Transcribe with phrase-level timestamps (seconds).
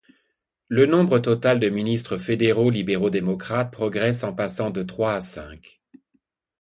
[0.67, 5.79] Le nombre total de ministres fédéraux libéraux-démocrates progresse en passant de trois à cinq.